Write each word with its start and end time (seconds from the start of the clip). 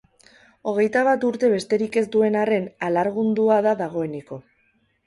Hogeita 0.71 1.03
bat 1.07 1.27
urte 1.27 1.51
besterik 1.53 1.99
ez 2.03 2.05
duen 2.17 2.39
arren, 2.45 2.67
alargundua 2.89 3.61
da 3.69 3.77
dagoeneko. 3.85 4.43